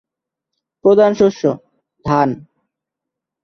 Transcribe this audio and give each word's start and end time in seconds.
প্রধান 0.85 1.11
শস্য: 1.13 1.43
ধান। 2.05 2.29